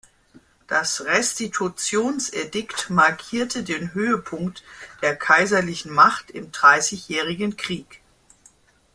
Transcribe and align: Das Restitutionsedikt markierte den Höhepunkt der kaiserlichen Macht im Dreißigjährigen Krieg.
Das 0.65 1.01
Restitutionsedikt 1.05 2.89
markierte 2.89 3.61
den 3.61 3.93
Höhepunkt 3.93 4.63
der 5.03 5.15
kaiserlichen 5.15 5.93
Macht 5.93 6.31
im 6.31 6.51
Dreißigjährigen 6.51 7.55
Krieg. 7.55 8.01